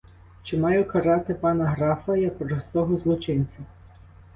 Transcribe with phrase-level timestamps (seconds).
[0.43, 3.59] Чи маю карати пана графа як простого злочинця?